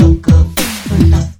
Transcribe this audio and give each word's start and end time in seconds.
Look 0.00 0.28
up, 0.28 1.39